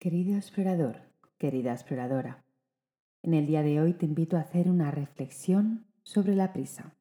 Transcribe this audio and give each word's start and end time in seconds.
Querido 0.00 0.36
explorador, 0.36 1.00
querida 1.38 1.72
exploradora, 1.72 2.44
en 3.24 3.34
el 3.34 3.48
día 3.48 3.64
de 3.64 3.80
hoy 3.80 3.94
te 3.94 4.06
invito 4.06 4.36
a 4.36 4.42
hacer 4.42 4.70
una 4.70 4.92
reflexión 4.92 5.88
sobre 6.04 6.36
la 6.36 6.52
prisa. 6.52 6.94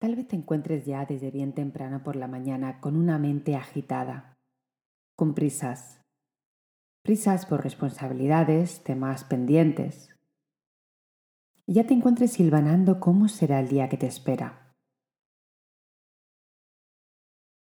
Tal 0.00 0.16
vez 0.16 0.26
te 0.26 0.34
encuentres 0.34 0.86
ya 0.86 1.06
desde 1.06 1.30
bien 1.30 1.52
temprano 1.52 2.02
por 2.02 2.16
la 2.16 2.26
mañana 2.26 2.80
con 2.80 2.96
una 2.96 3.20
mente 3.20 3.54
agitada, 3.54 4.40
con 5.14 5.34
prisas, 5.34 6.00
prisas 7.04 7.46
por 7.46 7.62
responsabilidades, 7.62 8.82
temas 8.82 9.22
pendientes. 9.22 10.08
Y 11.64 11.74
ya 11.74 11.86
te 11.86 11.94
encuentres 11.94 12.32
silvanando 12.32 12.98
cómo 12.98 13.28
será 13.28 13.60
el 13.60 13.68
día 13.68 13.88
que 13.88 13.98
te 13.98 14.08
espera. 14.08 14.63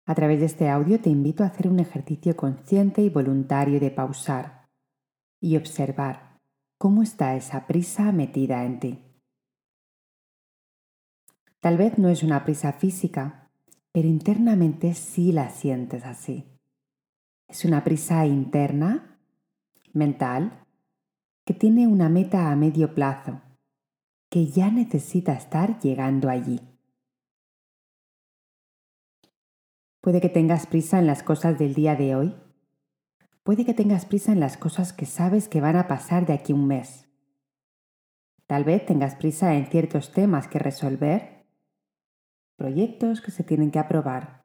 A 0.05 0.15
través 0.15 0.39
de 0.39 0.45
este 0.47 0.69
audio 0.69 0.99
te 0.99 1.09
invito 1.09 1.43
a 1.43 1.47
hacer 1.47 1.67
un 1.67 1.79
ejercicio 1.79 2.35
consciente 2.35 3.01
y 3.01 3.09
voluntario 3.09 3.79
de 3.79 3.91
pausar 3.91 4.67
y 5.39 5.57
observar 5.57 6.39
cómo 6.77 7.03
está 7.03 7.35
esa 7.35 7.67
prisa 7.67 8.11
metida 8.11 8.65
en 8.65 8.79
ti. 8.79 9.05
Tal 11.59 11.77
vez 11.77 11.99
no 11.99 12.09
es 12.09 12.23
una 12.23 12.43
prisa 12.43 12.73
física, 12.73 13.51
pero 13.91 14.07
internamente 14.07 14.95
sí 14.95 15.31
la 15.31 15.49
sientes 15.49 16.05
así. 16.05 16.47
Es 17.47 17.65
una 17.65 17.83
prisa 17.83 18.25
interna, 18.25 19.19
mental, 19.93 20.65
que 21.45 21.53
tiene 21.53 21.87
una 21.87 22.09
meta 22.09 22.51
a 22.51 22.55
medio 22.55 22.95
plazo, 22.95 23.41
que 24.29 24.47
ya 24.47 24.71
necesita 24.71 25.33
estar 25.33 25.79
llegando 25.79 26.29
allí. 26.29 26.70
Puede 30.01 30.19
que 30.19 30.29
tengas 30.29 30.65
prisa 30.65 30.97
en 30.97 31.05
las 31.05 31.21
cosas 31.21 31.59
del 31.59 31.75
día 31.75 31.95
de 31.95 32.15
hoy. 32.15 32.35
Puede 33.43 33.65
que 33.65 33.75
tengas 33.75 34.05
prisa 34.05 34.31
en 34.31 34.39
las 34.39 34.57
cosas 34.57 34.93
que 34.93 35.05
sabes 35.05 35.47
que 35.47 35.61
van 35.61 35.75
a 35.75 35.87
pasar 35.87 36.25
de 36.25 36.33
aquí 36.33 36.53
un 36.53 36.65
mes. 36.65 37.07
Tal 38.47 38.63
vez 38.63 38.83
tengas 38.83 39.13
prisa 39.13 39.53
en 39.53 39.67
ciertos 39.67 40.11
temas 40.11 40.47
que 40.47 40.57
resolver, 40.57 41.45
proyectos 42.55 43.21
que 43.21 43.29
se 43.29 43.43
tienen 43.43 43.69
que 43.69 43.77
aprobar, 43.77 44.43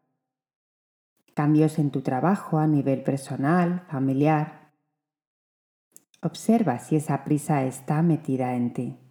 cambios 1.35 1.79
en 1.79 1.91
tu 1.91 2.03
trabajo 2.03 2.59
a 2.59 2.67
nivel 2.67 3.03
personal, 3.03 3.87
familiar. 3.89 4.75
Observa 6.21 6.79
si 6.81 6.97
esa 6.97 7.25
prisa 7.25 7.65
está 7.65 8.03
metida 8.03 8.55
en 8.55 8.75
ti. 8.75 9.06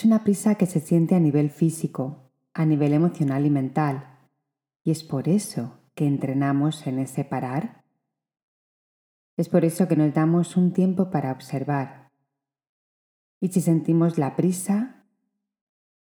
Es 0.00 0.06
una 0.06 0.24
prisa 0.24 0.54
que 0.54 0.64
se 0.64 0.80
siente 0.80 1.14
a 1.14 1.20
nivel 1.20 1.50
físico, 1.50 2.32
a 2.54 2.64
nivel 2.64 2.94
emocional 2.94 3.44
y 3.44 3.50
mental. 3.50 4.18
Y 4.82 4.92
es 4.92 5.04
por 5.04 5.28
eso 5.28 5.78
que 5.94 6.06
entrenamos 6.06 6.86
en 6.86 6.98
ese 6.98 7.22
parar. 7.22 7.84
Es 9.36 9.50
por 9.50 9.66
eso 9.66 9.88
que 9.88 9.96
nos 9.96 10.14
damos 10.14 10.56
un 10.56 10.72
tiempo 10.72 11.10
para 11.10 11.30
observar. 11.30 12.12
Y 13.42 13.48
si 13.48 13.60
sentimos 13.60 14.16
la 14.16 14.36
prisa, 14.36 15.04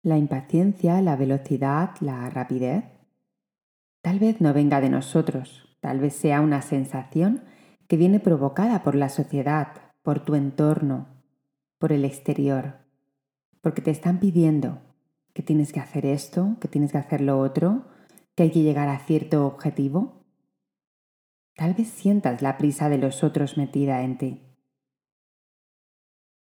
la 0.02 0.18
impaciencia, 0.18 1.00
la 1.00 1.16
velocidad, 1.16 1.92
la 2.00 2.28
rapidez, 2.28 2.84
tal 4.02 4.18
vez 4.18 4.42
no 4.42 4.52
venga 4.52 4.82
de 4.82 4.90
nosotros, 4.90 5.74
tal 5.80 6.00
vez 6.00 6.14
sea 6.14 6.42
una 6.42 6.60
sensación 6.60 7.44
que 7.88 7.96
viene 7.96 8.20
provocada 8.20 8.82
por 8.82 8.94
la 8.94 9.08
sociedad, 9.08 9.68
por 10.02 10.22
tu 10.22 10.34
entorno, 10.34 11.08
por 11.78 11.92
el 11.92 12.04
exterior 12.04 12.79
porque 13.60 13.82
te 13.82 13.90
están 13.90 14.20
pidiendo 14.20 14.80
que 15.32 15.42
tienes 15.42 15.72
que 15.72 15.80
hacer 15.80 16.06
esto, 16.06 16.56
que 16.60 16.68
tienes 16.68 16.92
que 16.92 16.98
hacer 16.98 17.20
lo 17.20 17.38
otro, 17.38 17.84
que 18.34 18.44
hay 18.44 18.50
que 18.50 18.62
llegar 18.62 18.88
a 18.88 18.98
cierto 18.98 19.46
objetivo. 19.46 20.24
Tal 21.54 21.74
vez 21.74 21.88
sientas 21.88 22.42
la 22.42 22.56
prisa 22.58 22.88
de 22.88 22.98
los 22.98 23.22
otros 23.22 23.56
metida 23.56 24.02
en 24.02 24.18
ti. 24.18 24.42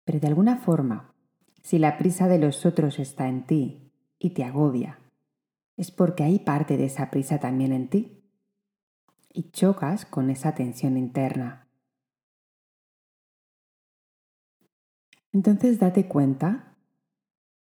Pero 0.05 0.19
de 0.19 0.27
alguna 0.27 0.57
forma, 0.57 1.13
si 1.61 1.79
la 1.79 1.97
prisa 1.97 2.27
de 2.27 2.39
los 2.39 2.65
otros 2.65 2.99
está 2.99 3.27
en 3.27 3.45
ti 3.45 3.91
y 4.19 4.31
te 4.31 4.43
agobia, 4.43 4.99
es 5.77 5.91
porque 5.91 6.23
hay 6.23 6.39
parte 6.39 6.77
de 6.77 6.85
esa 6.85 7.09
prisa 7.09 7.39
también 7.39 7.73
en 7.73 7.89
ti 7.89 8.23
y 9.31 9.49
chocas 9.51 10.05
con 10.05 10.29
esa 10.29 10.53
tensión 10.53 10.97
interna. 10.97 11.67
Entonces 15.31 15.79
date 15.79 16.07
cuenta 16.07 16.72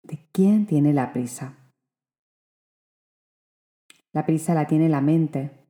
de 0.09 0.27
quién 0.31 0.65
tiene 0.65 0.91
la 0.91 1.13
prisa. 1.13 1.55
La 4.11 4.25
prisa 4.25 4.55
la 4.55 4.65
tiene 4.65 4.89
la 4.89 5.01
mente, 5.01 5.67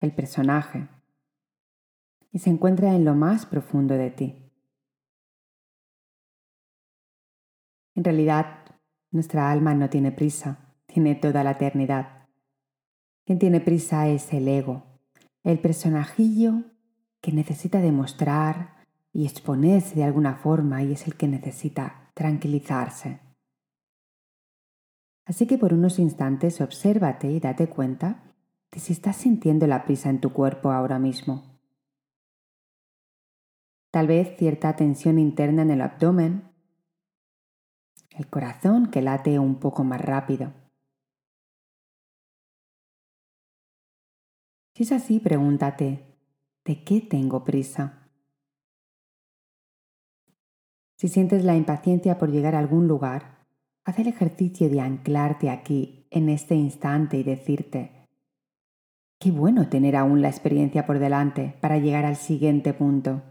el 0.00 0.12
personaje, 0.14 0.88
y 2.32 2.38
se 2.38 2.48
encuentra 2.48 2.94
en 2.94 3.04
lo 3.04 3.14
más 3.14 3.44
profundo 3.44 3.94
de 3.94 4.10
ti. 4.10 4.50
En 7.94 8.04
realidad, 8.04 8.64
nuestra 9.10 9.50
alma 9.50 9.74
no 9.74 9.90
tiene 9.90 10.12
prisa, 10.12 10.74
tiene 10.86 11.14
toda 11.14 11.44
la 11.44 11.52
eternidad. 11.52 12.28
Quien 13.26 13.38
tiene 13.38 13.60
prisa 13.60 14.08
es 14.08 14.32
el 14.32 14.48
ego, 14.48 14.82
el 15.42 15.58
personajillo 15.58 16.62
que 17.20 17.32
necesita 17.32 17.80
demostrar 17.80 18.76
y 19.12 19.26
exponerse 19.26 19.94
de 19.94 20.04
alguna 20.04 20.36
forma 20.36 20.82
y 20.82 20.92
es 20.92 21.06
el 21.06 21.16
que 21.16 21.28
necesita 21.28 22.10
tranquilizarse. 22.14 23.25
Así 25.26 25.46
que 25.46 25.58
por 25.58 25.74
unos 25.74 25.98
instantes 25.98 26.60
obsérvate 26.60 27.28
y 27.30 27.40
date 27.40 27.68
cuenta 27.68 28.22
de 28.70 28.78
si 28.78 28.92
estás 28.92 29.16
sintiendo 29.16 29.66
la 29.66 29.84
prisa 29.84 30.08
en 30.08 30.20
tu 30.20 30.32
cuerpo 30.32 30.70
ahora 30.70 30.98
mismo. 30.98 31.42
Tal 33.90 34.06
vez 34.06 34.36
cierta 34.38 34.76
tensión 34.76 35.18
interna 35.18 35.62
en 35.62 35.70
el 35.70 35.80
abdomen, 35.80 36.52
el 38.10 38.28
corazón 38.28 38.90
que 38.90 39.02
late 39.02 39.38
un 39.38 39.56
poco 39.58 39.84
más 39.84 40.00
rápido. 40.00 40.52
Si 44.74 44.84
es 44.84 44.92
así, 44.92 45.18
pregúntate, 45.18 46.18
¿de 46.64 46.84
qué 46.84 47.00
tengo 47.00 47.44
prisa? 47.44 48.10
Si 50.96 51.08
sientes 51.08 51.44
la 51.44 51.56
impaciencia 51.56 52.18
por 52.18 52.30
llegar 52.30 52.54
a 52.54 52.58
algún 52.58 52.86
lugar, 52.86 53.35
haz 53.86 54.00
el 54.00 54.08
ejercicio 54.08 54.68
de 54.68 54.80
anclarte 54.80 55.48
aquí, 55.48 56.08
en 56.10 56.28
este 56.28 56.56
instante, 56.56 57.18
y 57.18 57.22
decirte, 57.22 58.08
qué 59.20 59.30
bueno 59.30 59.68
tener 59.68 59.94
aún 59.94 60.22
la 60.22 60.28
experiencia 60.28 60.86
por 60.86 60.98
delante 60.98 61.56
para 61.60 61.78
llegar 61.78 62.04
al 62.04 62.16
siguiente 62.16 62.74
punto. 62.74 63.22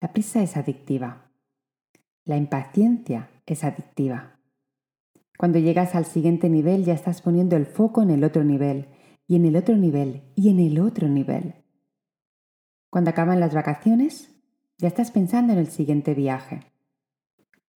La 0.00 0.12
prisa 0.12 0.40
es 0.42 0.56
adictiva. 0.56 1.32
La 2.24 2.36
impaciencia 2.36 3.28
es 3.46 3.64
adictiva. 3.64 4.38
Cuando 5.36 5.58
llegas 5.58 5.96
al 5.96 6.04
siguiente 6.04 6.48
nivel 6.48 6.84
ya 6.84 6.94
estás 6.94 7.20
poniendo 7.20 7.56
el 7.56 7.66
foco 7.66 8.00
en 8.00 8.10
el 8.10 8.22
otro 8.22 8.44
nivel 8.44 8.88
y 9.26 9.34
en 9.34 9.44
el 9.44 9.56
otro 9.56 9.76
nivel 9.76 10.22
y 10.36 10.50
en 10.50 10.60
el 10.60 10.78
otro 10.78 11.08
nivel. 11.08 11.54
Cuando 12.90 13.10
acaban 13.10 13.40
las 13.40 13.52
vacaciones, 13.52 14.35
ya 14.78 14.88
estás 14.88 15.10
pensando 15.10 15.52
en 15.52 15.58
el 15.58 15.68
siguiente 15.68 16.14
viaje. 16.14 16.60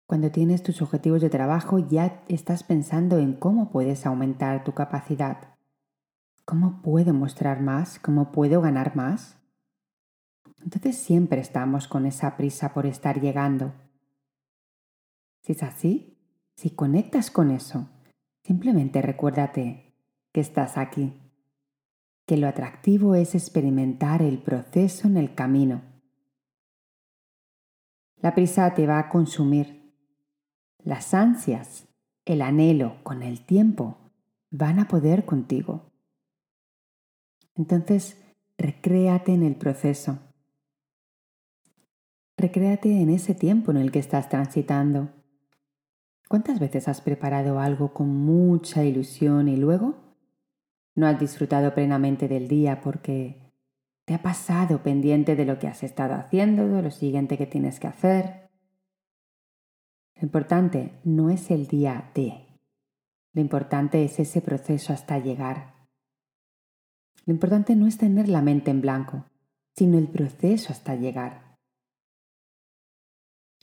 Cuando 0.06 0.30
tienes 0.30 0.62
tus 0.62 0.82
objetivos 0.82 1.20
de 1.20 1.30
trabajo, 1.30 1.78
ya 1.78 2.22
estás 2.28 2.62
pensando 2.62 3.18
en 3.18 3.34
cómo 3.34 3.70
puedes 3.70 4.06
aumentar 4.06 4.64
tu 4.64 4.72
capacidad. 4.72 5.56
¿Cómo 6.44 6.80
puedo 6.82 7.12
mostrar 7.12 7.60
más? 7.60 7.98
¿Cómo 7.98 8.30
puedo 8.30 8.60
ganar 8.60 8.94
más? 8.94 9.36
Entonces 10.62 10.96
siempre 10.96 11.40
estamos 11.40 11.88
con 11.88 12.06
esa 12.06 12.36
prisa 12.36 12.72
por 12.72 12.86
estar 12.86 13.20
llegando. 13.20 13.74
Si 15.42 15.52
es 15.52 15.62
así, 15.62 16.18
si 16.54 16.70
conectas 16.70 17.30
con 17.30 17.50
eso, 17.50 17.88
simplemente 18.42 19.02
recuérdate 19.02 19.94
que 20.32 20.40
estás 20.40 20.76
aquí 20.76 21.20
que 22.26 22.36
lo 22.36 22.48
atractivo 22.48 23.14
es 23.14 23.34
experimentar 23.34 24.20
el 24.20 24.38
proceso 24.38 25.06
en 25.06 25.16
el 25.16 25.34
camino. 25.34 25.82
La 28.20 28.34
prisa 28.34 28.72
te 28.74 28.86
va 28.86 28.98
a 28.98 29.08
consumir. 29.08 29.92
Las 30.82 31.14
ansias, 31.14 31.86
el 32.24 32.42
anhelo 32.42 32.96
con 33.02 33.22
el 33.22 33.44
tiempo 33.44 33.98
van 34.50 34.78
a 34.78 34.88
poder 34.88 35.24
contigo. 35.24 35.90
Entonces, 37.54 38.22
recréate 38.58 39.32
en 39.32 39.42
el 39.42 39.56
proceso. 39.56 40.18
Recréate 42.36 43.00
en 43.00 43.10
ese 43.10 43.34
tiempo 43.34 43.70
en 43.70 43.78
el 43.78 43.90
que 43.90 43.98
estás 43.98 44.28
transitando. 44.28 45.08
¿Cuántas 46.28 46.58
veces 46.58 46.88
has 46.88 47.00
preparado 47.00 47.60
algo 47.60 47.92
con 47.92 48.08
mucha 48.08 48.84
ilusión 48.84 49.48
y 49.48 49.56
luego 49.56 49.94
no 50.94 51.06
has 51.06 51.20
disfrutado 51.20 51.74
plenamente 51.74 52.26
del 52.26 52.48
día 52.48 52.80
porque 52.80 53.45
te 54.06 54.14
ha 54.14 54.22
pasado 54.22 54.82
pendiente 54.82 55.34
de 55.34 55.44
lo 55.44 55.58
que 55.58 55.66
has 55.66 55.82
estado 55.82 56.14
haciendo, 56.14 56.68
de 56.68 56.80
lo 56.80 56.90
siguiente 56.92 57.36
que 57.36 57.46
tienes 57.46 57.80
que 57.80 57.88
hacer. 57.88 58.48
Lo 60.14 60.22
importante 60.22 61.00
no 61.04 61.28
es 61.28 61.50
el 61.50 61.66
día 61.66 62.10
de. 62.14 62.46
Lo 63.34 63.40
importante 63.40 64.04
es 64.04 64.18
ese 64.20 64.40
proceso 64.40 64.92
hasta 64.92 65.18
llegar. 65.18 65.74
Lo 67.26 67.34
importante 67.34 67.74
no 67.74 67.88
es 67.88 67.98
tener 67.98 68.28
la 68.28 68.42
mente 68.42 68.70
en 68.70 68.80
blanco, 68.80 69.26
sino 69.74 69.98
el 69.98 70.06
proceso 70.06 70.72
hasta 70.72 70.94
llegar. 70.94 71.58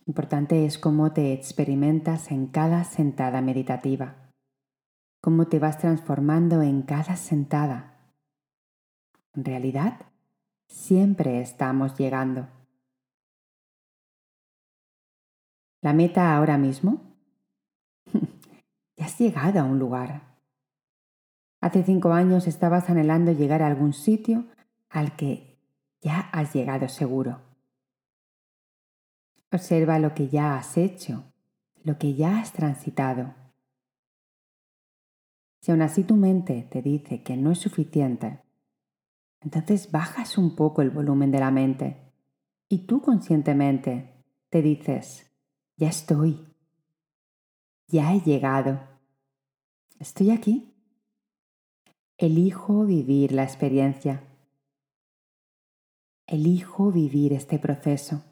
Lo 0.06 0.12
importante 0.12 0.66
es 0.66 0.78
cómo 0.78 1.14
te 1.14 1.32
experimentas 1.32 2.32
en 2.32 2.48
cada 2.48 2.84
sentada 2.84 3.42
meditativa, 3.42 4.30
cómo 5.22 5.48
te 5.48 5.60
vas 5.60 5.78
transformando 5.78 6.62
en 6.62 6.82
cada 6.82 7.16
sentada. 7.16 8.12
En 9.34 9.46
realidad, 9.46 10.13
siempre 10.74 11.40
estamos 11.40 11.96
llegando. 11.98 12.48
¿La 15.82 15.94
meta 15.94 16.36
ahora 16.36 16.58
mismo? 16.58 17.02
ya 18.98 19.06
has 19.06 19.18
llegado 19.20 19.60
a 19.60 19.64
un 19.64 19.80
lugar. 19.80 20.34
Hace 21.62 21.84
cinco 21.84 22.12
años 22.12 22.48
estabas 22.48 22.90
anhelando 22.90 23.32
llegar 23.32 23.62
a 23.62 23.68
algún 23.68 23.94
sitio 23.94 24.46
al 24.90 25.16
que 25.16 25.60
ya 26.02 26.20
has 26.32 26.54
llegado 26.54 26.90
seguro. 26.90 27.40
Observa 29.52 30.00
lo 30.00 30.14
que 30.16 30.28
ya 30.28 30.58
has 30.58 30.78
hecho, 30.78 31.24
lo 31.84 31.98
que 31.98 32.16
ya 32.16 32.40
has 32.40 32.52
transitado. 32.52 33.36
Si 35.62 35.72
aún 35.72 35.84
así 35.84 36.04
tu 36.04 36.16
mente 36.16 36.68
te 36.70 36.82
dice 36.82 37.22
que 37.24 37.38
no 37.38 37.52
es 37.52 37.60
suficiente, 37.60 38.44
entonces 39.44 39.92
bajas 39.92 40.38
un 40.38 40.56
poco 40.56 40.82
el 40.82 40.90
volumen 40.90 41.32
de 41.32 41.40
la 41.40 41.52
mente 41.52 41.98
y 42.70 42.80
tú 42.88 43.02
conscientemente 43.02 44.24
te 44.50 44.62
dices, 44.62 45.32
ya 45.76 45.90
estoy, 45.90 46.48
ya 47.88 48.14
he 48.14 48.22
llegado, 48.22 48.80
estoy 50.00 50.32
aquí. 50.32 50.70
Elijo 52.18 52.86
vivir 52.86 53.32
la 53.32 53.44
experiencia. 53.44 54.24
Elijo 56.26 56.92
vivir 56.92 57.34
este 57.34 57.60
proceso. 57.60 58.24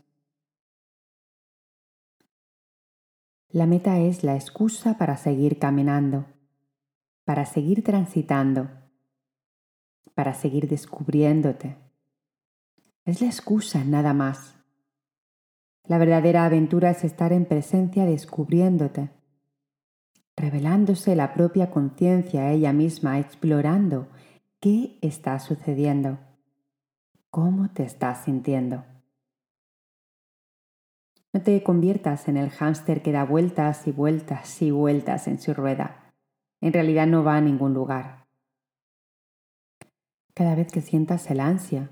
La 3.50 3.66
meta 3.66 4.00
es 4.00 4.24
la 4.24 4.36
excusa 4.36 4.98
para 4.98 5.18
seguir 5.18 5.60
caminando, 5.60 6.25
para 7.25 7.46
seguir 7.46 7.84
transitando, 7.84 8.69
para 10.16 10.34
seguir 10.34 10.68
descubriéndote. 10.68 11.78
Es 13.06 13.22
la 13.22 13.28
excusa 13.28 13.84
nada 13.84 14.13
más. 14.13 14.56
La 15.86 15.98
verdadera 15.98 16.46
aventura 16.46 16.92
es 16.92 17.04
estar 17.04 17.34
en 17.34 17.46
presencia 17.46 18.06
descubriéndote 18.06 19.10
revelándose 20.42 21.16
la 21.16 21.34
propia 21.34 21.69
conciencia 21.69 22.42
a 22.42 22.52
ella 22.52 22.74
misma, 22.74 23.19
explorando 23.19 24.08
qué 24.60 24.98
está 25.02 25.40
sucediendo, 25.40 26.19
cómo 27.30 27.69
te 27.69 27.84
estás 27.84 28.25
sintiendo. 28.25 28.84
No 31.34 31.42
te 31.42 31.62
conviertas 31.64 32.28
en 32.28 32.38
el 32.38 32.50
hámster 32.50 33.02
que 33.02 33.12
da 33.12 33.24
vueltas 33.24 33.88
y 33.88 33.92
vueltas 33.92 34.62
y 34.62 34.72
vueltas 34.72 35.28
en 35.28 35.40
su 35.40 35.54
rueda. 35.54 36.12
En 36.60 36.74
realidad 36.74 37.07
no 37.07 37.24
va 37.24 37.38
a 37.38 37.42
ningún 37.42 37.74
lugar. 37.74 38.20
Cada 40.42 40.56
vez 40.56 40.72
que 40.72 40.82
sientas 40.82 41.30
el 41.30 41.40
ansia, 41.40 41.92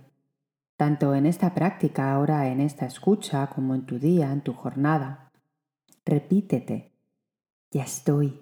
tanto 0.75 1.13
en 1.13 1.27
esta 1.27 1.53
práctica, 1.53 2.11
ahora 2.11 2.47
en 2.47 2.61
esta 2.61 2.87
escucha, 2.87 3.45
como 3.45 3.75
en 3.75 3.85
tu 3.85 3.99
día, 3.99 4.31
en 4.31 4.41
tu 4.41 4.53
jornada, 4.53 5.31
repítete 6.03 6.91
ya 7.69 7.83
estoy. 7.83 8.41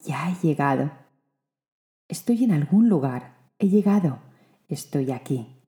Ya 0.00 0.30
he 0.30 0.34
llegado. 0.46 0.92
Estoy 2.08 2.44
en 2.44 2.52
algún 2.52 2.90
lugar. 2.90 3.48
He 3.58 3.70
llegado. 3.70 4.18
Estoy 4.68 5.12
aquí. 5.12 5.64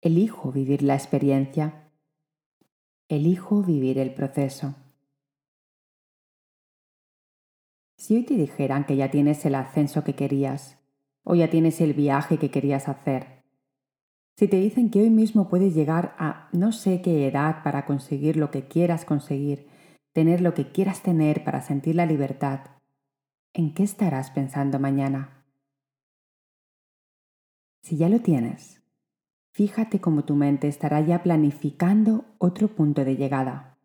Elijo 0.00 0.50
vivir 0.50 0.82
la 0.82 0.94
experiencia. 0.94 1.92
Elijo 3.06 3.62
vivir 3.62 4.00
el 4.00 4.14
proceso. 4.14 4.74
Si 7.98 8.16
hoy 8.16 8.24
te 8.24 8.34
dijeran 8.34 8.84
que 8.84 8.96
ya 8.96 9.12
tienes 9.12 9.44
el 9.46 9.54
ascenso 9.54 10.02
que 10.02 10.16
querías, 10.16 10.79
o 11.24 11.34
ya 11.34 11.50
tienes 11.50 11.80
el 11.80 11.94
viaje 11.94 12.38
que 12.38 12.50
querías 12.50 12.88
hacer, 12.88 13.40
si 14.40 14.48
te 14.48 14.56
dicen 14.56 14.88
que 14.88 15.02
hoy 15.02 15.10
mismo 15.10 15.50
puedes 15.50 15.74
llegar 15.74 16.14
a 16.18 16.48
no 16.52 16.72
sé 16.72 17.02
qué 17.02 17.28
edad 17.28 17.62
para 17.62 17.84
conseguir 17.84 18.38
lo 18.38 18.50
que 18.50 18.66
quieras 18.66 19.04
conseguir, 19.04 19.66
tener 20.14 20.40
lo 20.40 20.54
que 20.54 20.72
quieras 20.72 21.02
tener 21.02 21.44
para 21.44 21.60
sentir 21.60 21.94
la 21.94 22.06
libertad, 22.06 22.60
¿en 23.52 23.74
qué 23.74 23.82
estarás 23.82 24.30
pensando 24.30 24.78
mañana? 24.78 25.44
Si 27.82 27.98
ya 27.98 28.08
lo 28.08 28.20
tienes, 28.20 28.80
fíjate 29.52 30.00
cómo 30.00 30.24
tu 30.24 30.36
mente 30.36 30.68
estará 30.68 31.02
ya 31.02 31.22
planificando 31.22 32.24
otro 32.38 32.68
punto 32.68 33.04
de 33.04 33.16
llegada. 33.16 33.76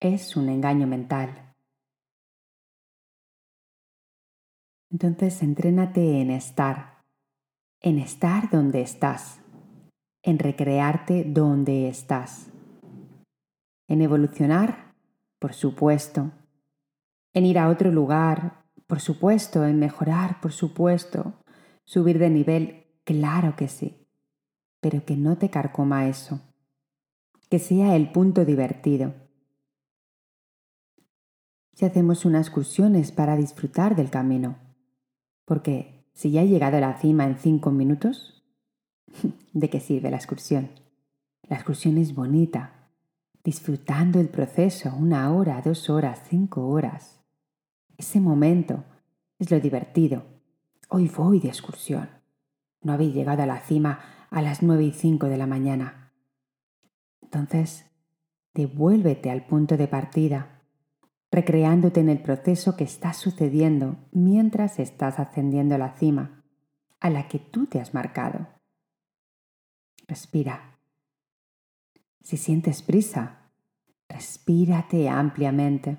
Es 0.00 0.36
un 0.36 0.48
engaño 0.48 0.86
mental. 0.86 1.43
Entonces 4.94 5.42
entrénate 5.42 6.22
en 6.22 6.30
estar, 6.30 7.02
en 7.82 7.98
estar 7.98 8.48
donde 8.48 8.80
estás, 8.80 9.40
en 10.22 10.38
recrearte 10.38 11.24
donde 11.24 11.88
estás, 11.88 12.46
en 13.88 14.00
evolucionar 14.00 14.94
por 15.44 15.52
supuesto. 15.52 16.30
En 17.34 17.44
ir 17.44 17.58
a 17.58 17.68
otro 17.68 17.90
lugar, 17.90 18.64
por 18.86 19.00
supuesto. 19.00 19.66
En 19.66 19.78
mejorar, 19.78 20.40
por 20.40 20.52
supuesto. 20.52 21.34
Subir 21.84 22.18
de 22.18 22.30
nivel, 22.30 22.86
claro 23.04 23.54
que 23.54 23.68
sí. 23.68 24.06
Pero 24.80 25.04
que 25.04 25.18
no 25.18 25.36
te 25.36 25.50
carcoma 25.50 26.08
eso. 26.08 26.40
Que 27.50 27.58
sea 27.58 27.94
el 27.94 28.10
punto 28.10 28.46
divertido. 28.46 29.12
Si 31.74 31.84
hacemos 31.84 32.24
unas 32.24 32.46
excursiones 32.46 33.12
para 33.12 33.36
disfrutar 33.36 33.96
del 33.96 34.08
camino. 34.08 34.63
Porque 35.44 36.06
si 36.12 36.30
ya 36.30 36.42
he 36.42 36.48
llegado 36.48 36.76
a 36.76 36.80
la 36.80 36.98
cima 36.98 37.26
en 37.26 37.36
cinco 37.38 37.70
minutos, 37.70 38.42
¿de 39.52 39.70
qué 39.70 39.80
sirve 39.80 40.10
la 40.10 40.16
excursión? 40.16 40.70
La 41.48 41.56
excursión 41.56 41.98
es 41.98 42.14
bonita, 42.14 42.90
disfrutando 43.42 44.20
el 44.20 44.28
proceso 44.28 44.94
una 44.96 45.32
hora, 45.32 45.60
dos 45.62 45.90
horas, 45.90 46.22
cinco 46.28 46.68
horas. 46.68 47.20
Ese 47.98 48.20
momento 48.20 48.84
es 49.38 49.50
lo 49.50 49.60
divertido. 49.60 50.24
Hoy 50.88 51.08
voy 51.08 51.40
de 51.40 51.48
excursión. 51.48 52.08
No 52.82 52.92
habéis 52.92 53.14
llegado 53.14 53.42
a 53.42 53.46
la 53.46 53.60
cima 53.60 54.00
a 54.30 54.42
las 54.42 54.62
nueve 54.62 54.84
y 54.84 54.92
cinco 54.92 55.26
de 55.26 55.36
la 55.36 55.46
mañana. 55.46 56.12
Entonces, 57.22 57.86
devuélvete 58.52 59.30
al 59.30 59.46
punto 59.46 59.76
de 59.76 59.88
partida, 59.88 60.53
recreándote 61.34 61.98
en 61.98 62.08
el 62.08 62.22
proceso 62.22 62.76
que 62.76 62.84
está 62.84 63.12
sucediendo 63.12 63.96
mientras 64.12 64.78
estás 64.78 65.18
ascendiendo 65.18 65.74
a 65.74 65.78
la 65.78 65.96
cima, 65.96 66.44
a 67.00 67.10
la 67.10 67.26
que 67.26 67.40
tú 67.40 67.66
te 67.66 67.80
has 67.80 67.92
marcado. 67.92 68.46
Respira. 70.06 70.78
Si 72.22 72.36
sientes 72.36 72.82
prisa, 72.82 73.50
respírate 74.08 75.08
ampliamente 75.08 75.98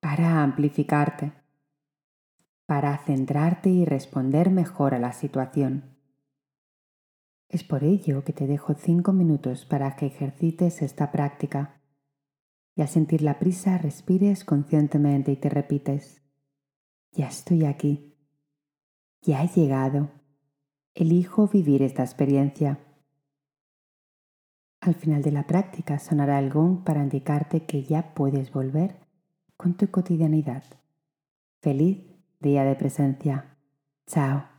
para 0.00 0.42
amplificarte, 0.42 1.32
para 2.64 2.96
centrarte 2.96 3.68
y 3.68 3.84
responder 3.84 4.50
mejor 4.50 4.94
a 4.94 4.98
la 4.98 5.12
situación. 5.12 5.94
Es 7.50 7.64
por 7.64 7.84
ello 7.84 8.24
que 8.24 8.32
te 8.32 8.46
dejo 8.46 8.72
cinco 8.72 9.12
minutos 9.12 9.66
para 9.66 9.94
que 9.94 10.06
ejercites 10.06 10.80
esta 10.80 11.12
práctica 11.12 11.82
y 12.76 12.82
al 12.82 12.88
sentir 12.88 13.22
la 13.22 13.38
prisa 13.38 13.78
respires 13.78 14.44
conscientemente 14.44 15.32
y 15.32 15.36
te 15.36 15.48
repites, 15.48 16.22
ya 17.10 17.26
estoy 17.26 17.64
aquí, 17.64 18.14
ya 19.22 19.42
he 19.42 19.48
llegado, 19.48 20.10
elijo 20.94 21.48
vivir 21.48 21.82
esta 21.82 22.04
experiencia. 22.04 22.78
Al 24.80 24.94
final 24.94 25.22
de 25.22 25.32
la 25.32 25.46
práctica 25.46 25.98
sonará 25.98 26.38
el 26.38 26.50
gong 26.50 26.84
para 26.84 27.02
indicarte 27.02 27.64
que 27.64 27.82
ya 27.82 28.14
puedes 28.14 28.52
volver 28.52 29.00
con 29.56 29.74
tu 29.74 29.90
cotidianidad. 29.90 30.62
Feliz 31.62 32.04
día 32.40 32.64
de 32.64 32.76
presencia. 32.76 33.56
Chao. 34.06 34.55